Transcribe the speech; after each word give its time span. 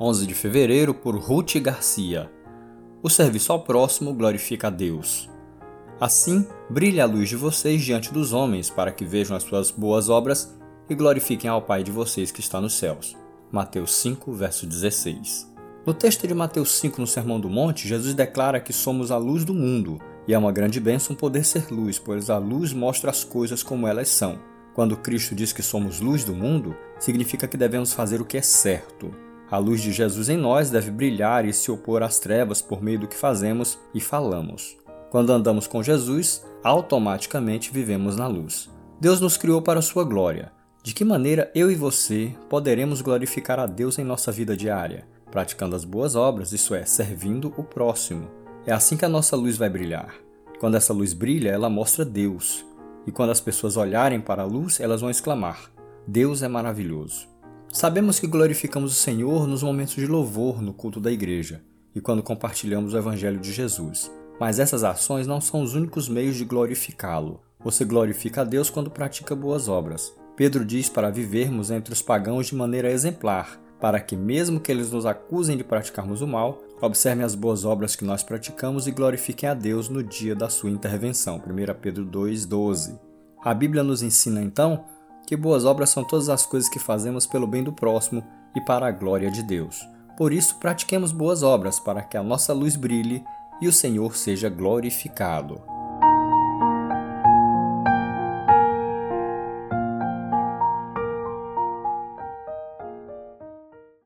11 0.00 0.26
de 0.28 0.34
fevereiro, 0.34 0.94
por 0.94 1.16
Ruth 1.16 1.56
Garcia. 1.56 2.30
O 3.02 3.10
serviço 3.10 3.52
ao 3.52 3.64
próximo 3.64 4.14
glorifica 4.14 4.68
a 4.68 4.70
Deus. 4.70 5.28
Assim, 6.00 6.46
brilhe 6.70 7.00
a 7.00 7.06
luz 7.06 7.28
de 7.28 7.34
vocês 7.34 7.82
diante 7.82 8.12
dos 8.12 8.32
homens, 8.32 8.70
para 8.70 8.92
que 8.92 9.04
vejam 9.04 9.36
as 9.36 9.42
suas 9.42 9.72
boas 9.72 10.08
obras 10.08 10.56
e 10.88 10.94
glorifiquem 10.94 11.50
ao 11.50 11.62
Pai 11.62 11.82
de 11.82 11.90
vocês 11.90 12.30
que 12.30 12.38
está 12.38 12.60
nos 12.60 12.74
céus. 12.74 13.16
Mateus 13.50 13.92
5, 13.96 14.32
verso 14.32 14.66
16. 14.66 15.52
No 15.84 15.92
texto 15.92 16.28
de 16.28 16.34
Mateus 16.34 16.78
5, 16.78 17.00
no 17.00 17.06
Sermão 17.06 17.40
do 17.40 17.50
Monte, 17.50 17.88
Jesus 17.88 18.14
declara 18.14 18.60
que 18.60 18.72
somos 18.72 19.10
a 19.10 19.16
luz 19.16 19.44
do 19.44 19.52
mundo, 19.52 19.98
e 20.28 20.34
é 20.34 20.38
uma 20.38 20.52
grande 20.52 20.78
bênção 20.78 21.16
poder 21.16 21.44
ser 21.44 21.72
luz, 21.72 21.98
pois 21.98 22.30
a 22.30 22.38
luz 22.38 22.72
mostra 22.72 23.10
as 23.10 23.24
coisas 23.24 23.64
como 23.64 23.88
elas 23.88 24.08
são. 24.08 24.38
Quando 24.74 24.96
Cristo 24.96 25.34
diz 25.34 25.52
que 25.52 25.62
somos 25.62 25.98
luz 25.98 26.22
do 26.22 26.34
mundo, 26.34 26.76
significa 27.00 27.48
que 27.48 27.56
devemos 27.56 27.92
fazer 27.92 28.20
o 28.20 28.24
que 28.24 28.36
é 28.36 28.42
certo. 28.42 29.10
A 29.50 29.56
luz 29.56 29.80
de 29.80 29.92
Jesus 29.92 30.28
em 30.28 30.36
nós 30.36 30.68
deve 30.68 30.90
brilhar 30.90 31.46
e 31.46 31.54
se 31.54 31.70
opor 31.70 32.02
às 32.02 32.18
trevas 32.18 32.60
por 32.60 32.82
meio 32.82 33.00
do 33.00 33.08
que 33.08 33.16
fazemos 33.16 33.78
e 33.94 34.00
falamos. 34.00 34.76
Quando 35.10 35.32
andamos 35.32 35.66
com 35.66 35.82
Jesus, 35.82 36.44
automaticamente 36.62 37.72
vivemos 37.72 38.14
na 38.14 38.26
luz. 38.26 38.68
Deus 39.00 39.20
nos 39.20 39.38
criou 39.38 39.62
para 39.62 39.78
a 39.78 39.82
sua 39.82 40.04
glória. 40.04 40.52
De 40.82 40.92
que 40.92 41.02
maneira 41.02 41.50
eu 41.54 41.70
e 41.70 41.74
você 41.74 42.34
poderemos 42.48 43.00
glorificar 43.00 43.58
a 43.58 43.66
Deus 43.66 43.98
em 43.98 44.04
nossa 44.04 44.30
vida 44.30 44.54
diária? 44.54 45.06
Praticando 45.30 45.74
as 45.74 45.84
boas 45.84 46.14
obras, 46.14 46.52
isso 46.52 46.74
é, 46.74 46.84
servindo 46.84 47.54
o 47.56 47.64
próximo. 47.64 48.28
É 48.66 48.72
assim 48.72 48.98
que 48.98 49.04
a 49.04 49.08
nossa 49.08 49.34
luz 49.34 49.56
vai 49.56 49.70
brilhar. 49.70 50.14
Quando 50.60 50.76
essa 50.76 50.92
luz 50.92 51.14
brilha, 51.14 51.50
ela 51.50 51.70
mostra 51.70 52.04
Deus. 52.04 52.66
E 53.06 53.12
quando 53.12 53.30
as 53.30 53.40
pessoas 53.40 53.78
olharem 53.78 54.20
para 54.20 54.42
a 54.42 54.46
luz, 54.46 54.78
elas 54.78 55.00
vão 55.00 55.08
exclamar: 55.08 55.70
Deus 56.06 56.42
é 56.42 56.48
maravilhoso. 56.48 57.37
Sabemos 57.70 58.18
que 58.18 58.26
glorificamos 58.26 58.92
o 58.92 58.94
Senhor 58.94 59.46
nos 59.46 59.62
momentos 59.62 59.94
de 59.94 60.06
louvor 60.06 60.62
no 60.62 60.72
culto 60.72 60.98
da 60.98 61.12
igreja 61.12 61.62
e 61.94 62.00
quando 62.00 62.22
compartilhamos 62.22 62.94
o 62.94 62.98
Evangelho 62.98 63.38
de 63.38 63.52
Jesus. 63.52 64.10
Mas 64.40 64.58
essas 64.58 64.84
ações 64.84 65.26
não 65.26 65.40
são 65.40 65.62
os 65.62 65.74
únicos 65.74 66.08
meios 66.08 66.36
de 66.36 66.44
glorificá-lo. 66.44 67.42
Você 67.60 67.84
glorifica 67.84 68.40
a 68.40 68.44
Deus 68.44 68.70
quando 68.70 68.90
pratica 68.90 69.36
boas 69.36 69.68
obras. 69.68 70.14
Pedro 70.34 70.64
diz 70.64 70.88
para 70.88 71.10
vivermos 71.10 71.70
entre 71.70 71.92
os 71.92 72.00
pagãos 72.00 72.46
de 72.46 72.54
maneira 72.54 72.90
exemplar, 72.90 73.60
para 73.80 74.00
que, 74.00 74.16
mesmo 74.16 74.60
que 74.60 74.72
eles 74.72 74.90
nos 74.90 75.04
acusem 75.04 75.56
de 75.56 75.64
praticarmos 75.64 76.22
o 76.22 76.26
mal, 76.26 76.62
observem 76.80 77.24
as 77.24 77.34
boas 77.34 77.64
obras 77.64 77.94
que 77.94 78.04
nós 78.04 78.22
praticamos 78.22 78.86
e 78.86 78.92
glorifiquem 78.92 79.48
a 79.48 79.54
Deus 79.54 79.88
no 79.88 80.02
dia 80.02 80.34
da 80.34 80.48
sua 80.48 80.70
intervenção. 80.70 81.36
1 81.36 81.80
Pedro 81.80 82.06
2,12. 82.06 82.98
A 83.42 83.52
Bíblia 83.52 83.82
nos 83.82 84.02
ensina 84.02 84.42
então 84.42 84.84
que 85.28 85.36
boas 85.36 85.66
obras 85.66 85.90
são 85.90 86.02
todas 86.02 86.30
as 86.30 86.46
coisas 86.46 86.70
que 86.70 86.78
fazemos 86.78 87.26
pelo 87.26 87.46
bem 87.46 87.62
do 87.62 87.70
próximo 87.70 88.24
e 88.56 88.62
para 88.62 88.86
a 88.86 88.90
glória 88.90 89.30
de 89.30 89.42
Deus. 89.42 89.86
Por 90.16 90.32
isso, 90.32 90.56
pratiquemos 90.56 91.12
boas 91.12 91.42
obras 91.42 91.78
para 91.78 92.00
que 92.00 92.16
a 92.16 92.22
nossa 92.22 92.54
luz 92.54 92.76
brilhe 92.76 93.22
e 93.60 93.68
o 93.68 93.72
Senhor 93.72 94.16
seja 94.16 94.48
glorificado. 94.48 95.60